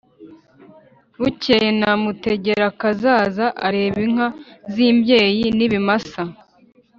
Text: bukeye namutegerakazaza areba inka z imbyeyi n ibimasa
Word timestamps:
bukeye 1.19 1.69
namutegerakazaza 1.79 3.45
areba 3.65 3.97
inka 4.07 4.27
z 4.73 4.75
imbyeyi 4.89 5.45
n 5.57 5.59
ibimasa 5.65 6.23